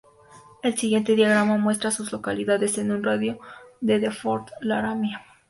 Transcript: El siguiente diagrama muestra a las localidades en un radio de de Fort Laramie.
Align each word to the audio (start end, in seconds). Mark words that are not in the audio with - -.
El 0.63 0.75
siguiente 0.79 1.13
diagrama 1.13 1.59
muestra 1.59 1.91
a 1.91 1.93
las 1.99 2.11
localidades 2.11 2.79
en 2.79 2.89
un 2.91 3.03
radio 3.03 3.37
de 3.81 3.99
de 3.99 4.09
Fort 4.09 4.49
Laramie. 4.59 5.15